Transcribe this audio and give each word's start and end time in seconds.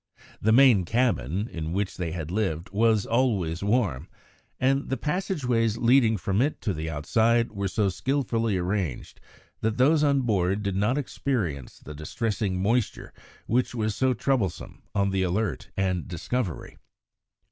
The 0.41 0.51
main 0.51 0.83
cabin, 0.83 1.47
in 1.47 1.73
which 1.73 1.97
they 1.97 2.11
lived, 2.23 2.71
was 2.71 3.05
always 3.05 3.61
warm, 3.61 4.09
and 4.59 4.89
the 4.89 4.97
passage 4.97 5.45
ways 5.45 5.77
leading 5.77 6.17
from 6.17 6.41
it 6.41 6.59
to 6.61 6.73
the 6.73 6.89
outside 6.89 7.51
were 7.51 7.67
so 7.67 7.87
skilfully 7.89 8.57
arranged 8.57 9.21
that 9.59 9.77
those 9.77 10.03
on 10.03 10.21
board 10.21 10.63
did 10.63 10.75
not 10.75 10.97
experience 10.97 11.77
the 11.77 11.93
distressing 11.93 12.59
moisture 12.59 13.13
which 13.45 13.75
was 13.75 13.93
so 13.95 14.15
troublesome 14.15 14.81
on 14.95 15.11
the 15.11 15.21
Alert 15.21 15.69
and 15.77 16.07
Discovery. 16.07 16.79